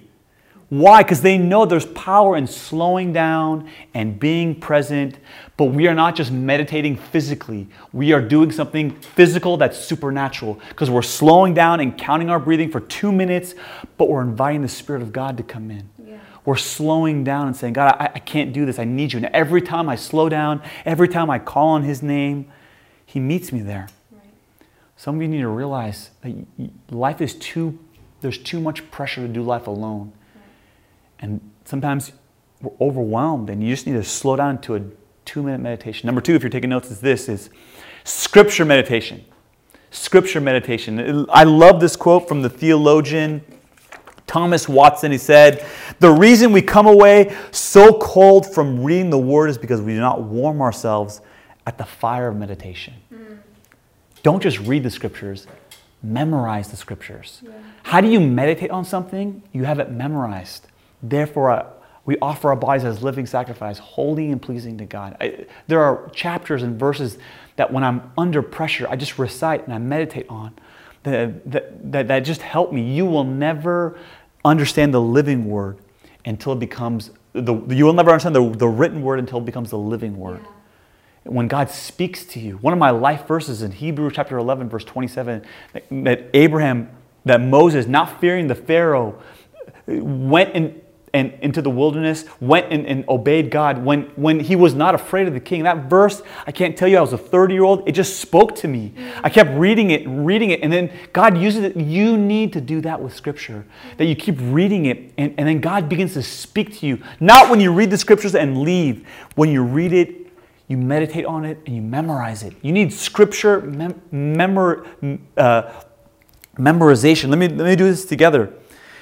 [0.69, 1.01] why?
[1.01, 5.17] Because they know there's power in slowing down and being present,
[5.57, 7.67] but we are not just meditating physically.
[7.91, 12.69] We are doing something physical that's supernatural because we're slowing down and counting our breathing
[12.69, 13.55] for two minutes,
[13.97, 15.89] but we're inviting the Spirit of God to come in.
[16.05, 16.19] Yeah.
[16.45, 18.77] We're slowing down and saying, God, I, I can't do this.
[18.77, 19.17] I need you.
[19.17, 22.45] And every time I slow down, every time I call on His name,
[23.07, 23.87] He meets me there.
[24.11, 24.21] Right.
[24.97, 26.35] Some of you need to realize that
[26.91, 27.79] life is too,
[28.21, 30.13] there's too much pressure to do life alone.
[31.19, 32.11] And sometimes
[32.61, 34.81] we're overwhelmed and you just need to slow down to a
[35.25, 36.07] two minute meditation.
[36.07, 37.49] Number two, if you're taking notes, is this is
[38.03, 39.23] scripture meditation.
[39.91, 41.25] Scripture meditation.
[41.29, 43.41] I love this quote from the theologian
[44.27, 45.11] Thomas Watson.
[45.11, 45.65] He said,
[45.99, 49.99] The reason we come away so cold from reading the word is because we do
[49.99, 51.21] not warm ourselves
[51.65, 52.93] at the fire of meditation.
[53.11, 53.39] Mm.
[54.21, 55.47] Don't just read the scriptures,
[56.03, 57.41] memorize the scriptures.
[57.43, 57.51] Yeah.
[57.83, 59.41] How do you meditate on something?
[59.51, 60.67] You have it memorized.
[61.01, 61.65] Therefore, uh,
[62.05, 65.15] we offer our bodies as living sacrifice, holy and pleasing to God.
[65.21, 67.17] I, there are chapters and verses
[67.55, 70.53] that when I'm under pressure, I just recite and I meditate on
[71.03, 72.81] that, that, that, just help me.
[72.81, 73.97] You will never
[74.43, 75.77] understand the living word
[76.25, 79.69] until it becomes, the, you will never understand the, the written word until it becomes
[79.69, 80.41] the living word.
[80.43, 80.51] Yeah
[81.23, 82.57] when God speaks to you.
[82.57, 85.45] One of my life verses in Hebrews chapter 11, verse 27,
[86.03, 86.89] that Abraham,
[87.25, 89.21] that Moses, not fearing the Pharaoh,
[89.87, 90.78] went and
[91.13, 95.27] and into the wilderness, went and, and, obeyed God when, when he was not afraid
[95.27, 95.63] of the king.
[95.63, 98.55] That verse, I can't tell you, I was a 30 year old, it just spoke
[98.57, 98.93] to me.
[99.23, 101.75] I kept reading it and reading it, and then God uses it.
[101.75, 103.65] You need to do that with Scripture,
[103.97, 107.01] that you keep reading it, and, and then God begins to speak to you.
[107.19, 110.27] Not when you read the Scriptures and leave, when you read it,
[110.67, 112.53] you meditate on it, and you memorize it.
[112.61, 114.85] You need Scripture mem- memor,
[115.35, 115.71] uh,
[116.57, 117.29] memorization.
[117.29, 118.53] Let me, let me do this together.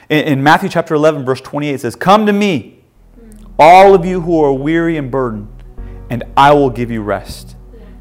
[0.09, 2.83] In, in Matthew chapter 11, verse 28, it says, Come to me,
[3.59, 5.49] all of you who are weary and burdened,
[6.09, 7.55] and I will give you rest.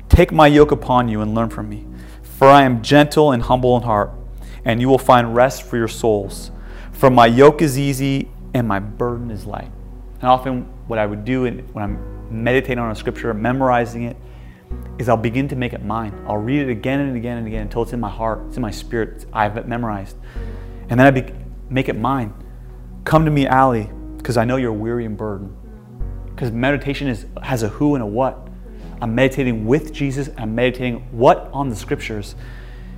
[0.08, 1.84] Take my yoke upon you and learn from me,
[2.22, 4.12] for I am gentle and humble in heart,
[4.64, 6.50] and you will find rest for your souls.
[6.92, 9.70] For my yoke is easy and my burden is light.
[10.20, 14.16] And often, what I would do when I'm meditating on a scripture, memorizing it,
[14.98, 16.18] is I'll begin to make it mine.
[16.26, 18.62] I'll read it again and again and again until it's in my heart, it's in
[18.62, 20.16] my spirit, I have it memorized.
[20.88, 21.32] And then I be,
[21.68, 22.32] make it mine.
[23.04, 25.56] Come to me, Ali, because I know you're weary and burdened.
[26.30, 28.48] Because meditation is, has a who and a what.
[29.00, 32.34] I'm meditating with Jesus, I'm meditating what on the scriptures.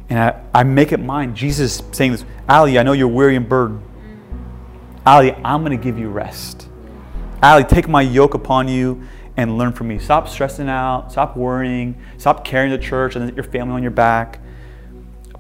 [0.09, 1.35] And I, I make it mine.
[1.35, 3.83] Jesus saying this, Ali, I know you're weary and burdened.
[5.05, 6.69] Ali, I'm going to give you rest.
[7.43, 9.03] Ali, take my yoke upon you
[9.37, 9.99] and learn from me.
[9.99, 14.41] Stop stressing out, stop worrying, stop carrying the church and your family on your back.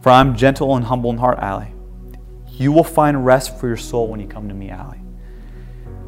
[0.02, 1.74] For I'm gentle and humble in heart, Ali.
[2.58, 5.00] You will find rest for your soul when you come to me, Ali.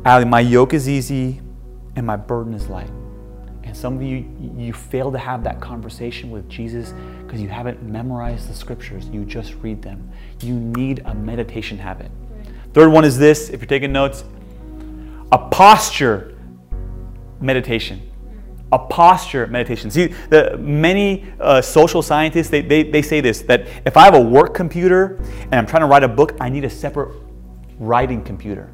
[0.05, 1.41] Ali, my yoke is easy
[1.95, 2.91] and my burden is light.
[3.63, 6.93] And some of you, you fail to have that conversation with Jesus
[7.25, 9.09] because you haven't memorized the scriptures.
[9.11, 10.11] You just read them.
[10.43, 12.11] You need a meditation habit.
[12.73, 14.25] Third one is this if you're taking notes,
[15.31, 16.37] a posture
[17.41, 18.10] meditation
[18.73, 19.91] a posture meditation.
[19.91, 24.15] See, the, many uh, social scientists, they, they, they say this, that if I have
[24.15, 27.15] a work computer and I'm trying to write a book, I need a separate
[27.79, 28.71] writing computer.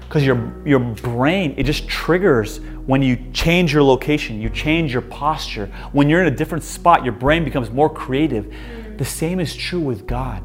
[0.00, 5.02] Because your, your brain, it just triggers when you change your location, you change your
[5.02, 5.66] posture.
[5.92, 8.54] When you're in a different spot, your brain becomes more creative.
[8.96, 10.42] The same is true with God.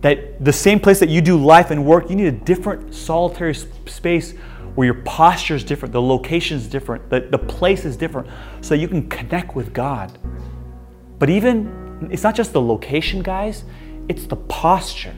[0.00, 3.54] That the same place that you do life and work, you need a different solitary
[3.54, 4.34] space
[4.74, 8.28] where your posture is different, the location is different, the, the place is different,
[8.60, 10.18] so you can connect with God.
[11.18, 13.64] But even, it's not just the location, guys,
[14.08, 15.14] it's the posture.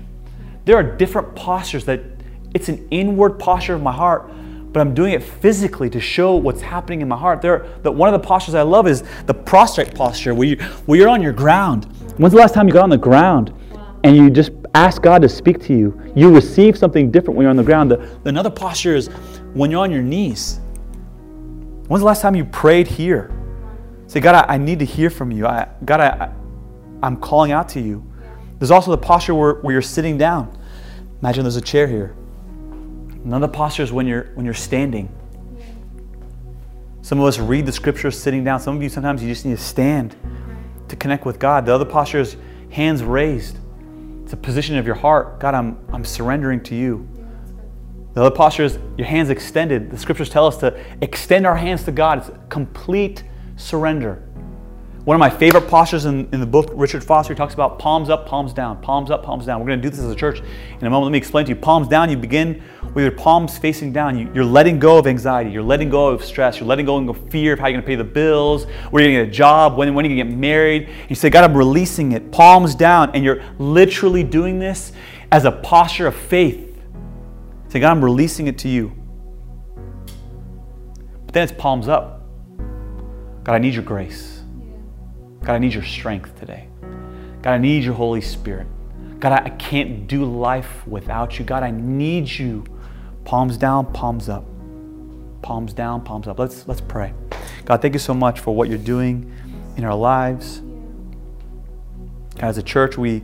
[0.64, 2.00] There are different postures that
[2.54, 4.30] it's an inward posture of my heart,
[4.72, 7.40] but I'm doing it physically to show what's happening in my heart.
[7.40, 10.98] There, the, one of the postures I love is the prostrate posture, where, you, where
[10.98, 11.86] you're on your ground.
[12.18, 13.54] When's the last time you got on the ground?
[14.04, 17.50] And you just ask God to speak to you, you receive something different when you're
[17.50, 17.90] on the ground.
[17.90, 19.08] The, another posture is
[19.54, 20.60] when you're on your knees.
[21.88, 23.30] When's the last time you prayed here?
[24.06, 25.46] Say, God, I, I need to hear from you.
[25.46, 26.32] I, God, I,
[27.02, 28.04] I'm calling out to you.
[28.58, 30.56] There's also the posture where, where you're sitting down.
[31.20, 32.16] Imagine there's a chair here.
[33.24, 35.12] Another posture is when you're when you're standing.
[37.02, 38.60] Some of us read the scriptures sitting down.
[38.60, 40.14] Some of you sometimes you just need to stand
[40.88, 41.66] to connect with God.
[41.66, 42.36] The other posture is
[42.70, 43.58] hands raised.
[44.26, 45.38] It's a position of your heart.
[45.38, 47.08] God, I'm I'm surrendering to you.
[48.14, 49.88] The other posture is your hands extended.
[49.88, 52.18] The scriptures tell us to extend our hands to God.
[52.18, 53.22] It's complete
[53.54, 54.25] surrender.
[55.06, 58.26] One of my favorite postures in, in the book, Richard Foster, talks about palms up,
[58.26, 59.60] palms down, palms up, palms down.
[59.60, 61.04] We're going to do this as a church in a moment.
[61.04, 61.54] Let me explain to you.
[61.54, 62.60] Palms down, you begin
[62.92, 64.18] with your palms facing down.
[64.18, 65.52] You, are letting go of anxiety.
[65.52, 66.58] You're letting go of stress.
[66.58, 69.12] You're letting go of fear of how you're going to pay the bills, where you're
[69.12, 70.88] going to get a job, when, when you're going to get married.
[71.08, 72.32] You say, God, I'm releasing it.
[72.32, 73.12] Palms down.
[73.14, 74.90] And you're literally doing this
[75.30, 76.82] as a posture of faith.
[77.68, 78.92] Say, God, I'm releasing it to you.
[81.26, 82.22] But then it's palms up.
[83.44, 84.35] God, I need your grace.
[85.46, 86.66] God, I need your strength today.
[87.40, 88.66] God, I need your Holy Spirit.
[89.20, 91.44] God, I can't do life without you.
[91.44, 92.64] God, I need you.
[93.24, 94.44] Palms down, palms up.
[95.42, 96.40] Palms down, palms up.
[96.40, 97.14] Let's let's pray.
[97.64, 99.32] God, thank you so much for what you're doing
[99.76, 100.62] in our lives.
[102.34, 103.22] God, as a church, we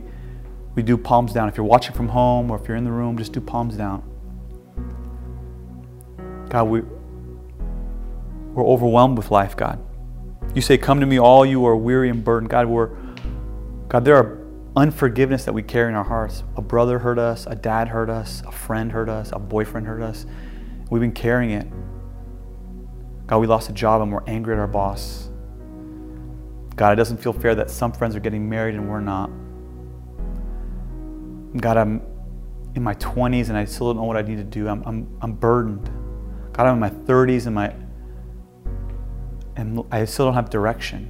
[0.75, 1.49] we do palms down.
[1.49, 4.01] If you're watching from home or if you're in the room, just do palms down.
[6.47, 6.83] God, we
[8.53, 9.77] we're overwhelmed with life, God.
[10.53, 12.49] You say, Come to me, all you are weary and burdened.
[12.49, 12.89] God, we're,
[13.87, 14.39] God, there are
[14.75, 16.43] unforgiveness that we carry in our hearts.
[16.55, 20.01] A brother hurt us, a dad hurt us, a friend hurt us, a boyfriend hurt
[20.01, 20.25] us.
[20.89, 21.67] We've been carrying it.
[23.27, 25.29] God, we lost a job and we're angry at our boss.
[26.75, 29.29] God, it doesn't feel fair that some friends are getting married and we're not.
[31.57, 32.01] God, I'm
[32.75, 34.67] in my 20s and I still don't know what I need to do.
[34.67, 35.89] I'm, I'm, I'm burdened.
[36.51, 37.75] God, I'm in my 30s and my
[39.55, 41.09] and I still don't have direction.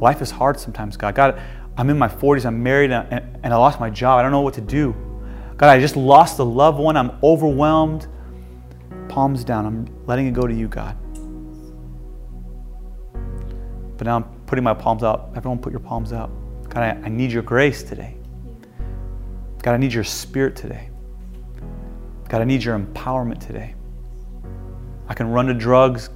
[0.00, 1.14] Life is hard sometimes, God.
[1.14, 1.40] God,
[1.76, 4.18] I'm in my 40s, I'm married, and, I lost my job.
[4.18, 4.94] I don't know what to do.
[5.56, 6.96] God, I just lost a loved one.
[6.96, 8.06] I'm overwhelmed.
[9.08, 9.66] Palms down.
[9.66, 10.96] I'm letting it go to you, God.
[13.96, 15.32] But now I'm putting my palms up.
[15.36, 16.30] Everyone, put your palms up.
[16.68, 18.16] God, I, I need your grace today.
[19.62, 20.90] God, I need your spirit today.
[22.28, 23.74] God, I need your empowerment today.
[25.08, 26.10] I can run to drugs,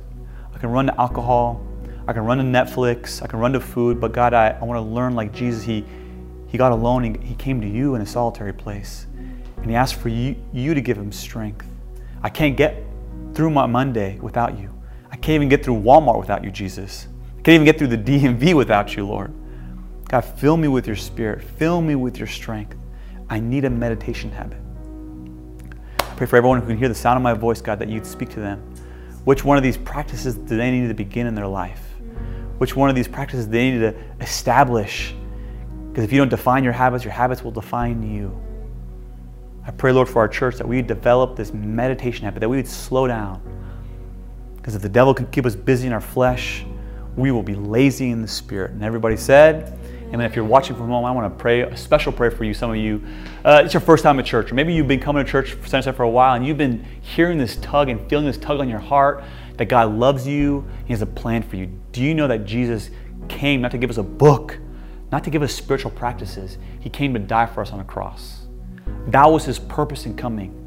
[0.62, 1.60] can run to alcohol,
[2.06, 4.78] I can run to Netflix, I can run to food, but God, I, I want
[4.78, 5.64] to learn like Jesus.
[5.64, 5.84] He,
[6.46, 9.06] he got alone, he, he came to you in a solitary place,
[9.56, 11.66] and He asked for you, you to give Him strength.
[12.22, 12.80] I can't get
[13.34, 14.72] through my Monday without you.
[15.10, 17.08] I can't even get through Walmart without you, Jesus.
[17.38, 19.34] I can't even get through the DMV without you, Lord.
[20.08, 22.76] God, fill me with your spirit, fill me with your strength.
[23.28, 24.58] I need a meditation habit.
[25.98, 28.06] I pray for everyone who can hear the sound of my voice, God, that you'd
[28.06, 28.71] speak to them.
[29.24, 31.80] Which one of these practices do they need to begin in their life?
[32.58, 35.14] Which one of these practices do they need to establish?
[35.88, 38.36] Because if you don't define your habits, your habits will define you.
[39.64, 42.66] I pray, Lord, for our church that we develop this meditation habit, that we would
[42.66, 43.40] slow down.
[44.56, 46.64] Because if the devil can keep us busy in our flesh,
[47.16, 48.72] we will be lazy in the spirit.
[48.72, 49.78] And everybody said,
[50.12, 52.52] and if you're watching from home, I want to pray a special prayer for you.
[52.52, 53.02] Some of you,
[53.46, 55.92] uh, it's your first time at church, or maybe you've been coming to church for
[55.92, 58.78] for a while, and you've been hearing this tug and feeling this tug on your
[58.78, 59.24] heart
[59.56, 60.68] that God loves you.
[60.84, 61.70] He has a plan for you.
[61.92, 62.90] Do you know that Jesus
[63.28, 64.58] came not to give us a book,
[65.10, 66.58] not to give us spiritual practices?
[66.80, 68.46] He came to die for us on a cross.
[69.06, 70.58] That was His purpose in coming.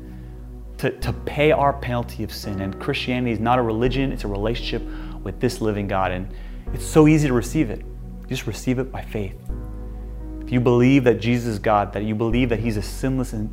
[0.79, 2.59] To, to pay our penalty of sin.
[2.59, 4.81] And Christianity is not a religion, it's a relationship
[5.23, 6.11] with this living God.
[6.11, 6.27] And
[6.73, 7.85] it's so easy to receive it.
[8.25, 9.35] You just receive it by faith.
[10.41, 13.49] If you believe that Jesus is God, that you believe that He's a sinless and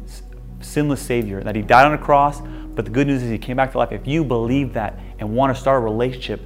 [0.60, 3.56] sinless Savior, that He died on a cross, but the good news is He came
[3.56, 3.92] back to life.
[3.92, 6.40] If you believe that and want to start a relationship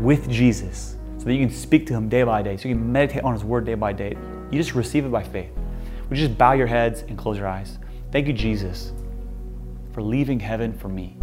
[0.00, 2.90] with Jesus, so that you can speak to Him day by day, so you can
[2.90, 4.16] meditate on His Word day by day,
[4.50, 5.50] you just receive it by faith.
[6.08, 7.78] Would you just bow your heads and close your eyes?
[8.10, 8.92] Thank you, Jesus,
[9.92, 11.16] for leaving heaven for me.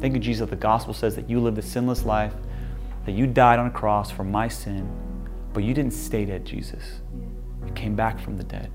[0.00, 2.34] Thank you, Jesus, the gospel says that you lived a sinless life,
[3.06, 5.01] that you died on a cross for my sin
[5.52, 7.00] but you didn't stay dead, Jesus.
[7.66, 8.70] You came back from the dead.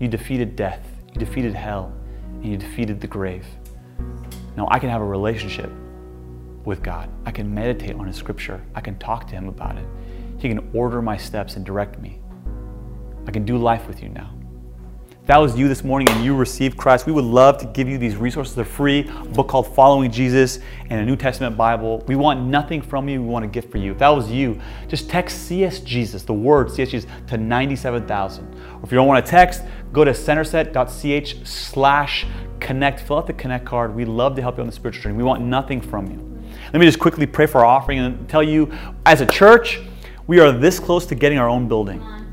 [0.00, 1.92] You defeated death, you defeated hell,
[2.34, 3.46] and you defeated the grave.
[4.56, 5.70] Now I can have a relationship
[6.64, 7.10] with God.
[7.26, 8.64] I can meditate on His scripture.
[8.74, 9.86] I can talk to Him about it.
[10.38, 12.20] He can order my steps and direct me.
[13.26, 14.34] I can do life with you now.
[15.26, 17.96] That was you this morning and you received Christ, we would love to give you
[17.96, 18.54] these resources.
[18.54, 20.58] They're free, a book called Following Jesus
[20.90, 22.04] and a New Testament Bible.
[22.06, 23.92] We want nothing from you, we want a gift for you.
[23.92, 28.44] If that was you, just text CS Jesus, the word CS Jesus, to 97,000.
[28.44, 29.62] Or If you don't want to text,
[29.94, 32.26] go to centerset.ch slash
[32.60, 33.00] connect.
[33.00, 33.94] Fill out the connect card.
[33.94, 35.16] We love to help you on the spiritual journey.
[35.16, 36.18] We want nothing from you.
[36.74, 38.70] Let me just quickly pray for our offering and tell you,
[39.06, 39.80] as a church,
[40.26, 42.23] we are this close to getting our own building.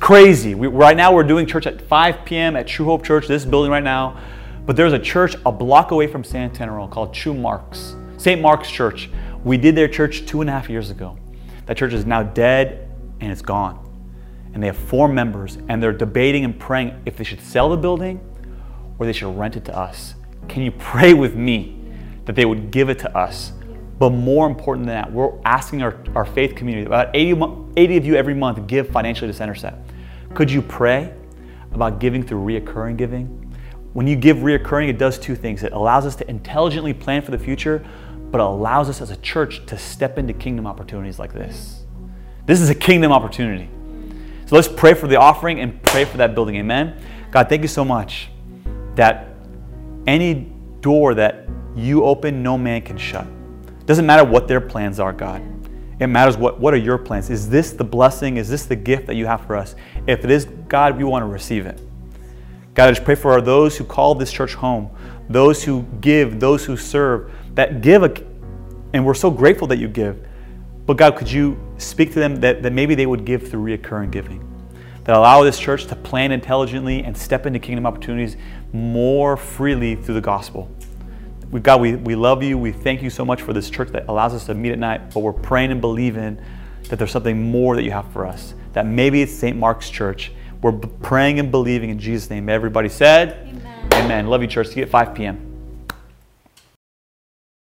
[0.00, 0.54] Crazy.
[0.54, 2.56] We, right now, we're doing church at 5 p.m.
[2.56, 4.20] at True Hope Church, this building right now.
[4.64, 8.40] But there's a church a block away from San Antonio called True Marks, St.
[8.40, 9.10] Mark's Church.
[9.44, 11.18] We did their church two and a half years ago.
[11.66, 12.88] That church is now dead
[13.20, 13.84] and it's gone.
[14.54, 17.76] And they have four members, and they're debating and praying if they should sell the
[17.76, 18.20] building
[18.98, 20.14] or they should rent it to us.
[20.48, 21.76] Can you pray with me
[22.24, 23.52] that they would give it to us?
[23.98, 27.42] But more important than that, we're asking our, our faith community, about 80,
[27.76, 29.76] 80 of you every month give financially to CenterSet.
[30.34, 31.12] Could you pray
[31.72, 33.26] about giving through reoccurring giving?
[33.94, 35.64] When you give reoccurring, it does two things.
[35.64, 37.84] It allows us to intelligently plan for the future,
[38.30, 41.82] but allows us as a church to step into kingdom opportunities like this.
[42.46, 43.68] This is a kingdom opportunity.
[44.46, 46.56] So let's pray for the offering and pray for that building.
[46.56, 47.02] Amen.
[47.30, 48.28] God, thank you so much
[48.94, 49.28] that
[50.06, 53.26] any door that you open, no man can shut.
[53.88, 55.42] Doesn't matter what their plans are, God.
[55.98, 57.30] It matters what, what are your plans.
[57.30, 58.36] Is this the blessing?
[58.36, 59.74] Is this the gift that you have for us?
[60.06, 61.80] If it is, God, we want to receive it.
[62.74, 64.90] God, I just pray for those who call this church home,
[65.30, 68.14] those who give, those who serve, that give, a,
[68.92, 70.22] and we're so grateful that you give.
[70.84, 74.10] But God, could you speak to them that, that maybe they would give through reoccurring
[74.10, 74.44] giving?
[75.04, 78.36] That allow this church to plan intelligently and step into kingdom opportunities
[78.74, 80.70] more freely through the gospel.
[81.50, 82.58] We, God, we, we love you.
[82.58, 85.14] We thank you so much for this church that allows us to meet at night,
[85.14, 86.38] but we're praying and believing
[86.88, 88.54] that there's something more that you have for us.
[88.74, 89.56] That maybe it's St.
[89.56, 90.32] Mark's Church.
[90.62, 92.48] We're praying and believing in Jesus' name.
[92.48, 93.88] Everybody said, Amen.
[93.94, 94.26] Amen.
[94.26, 94.68] Love you, church.
[94.68, 95.47] See you at 5 p.m.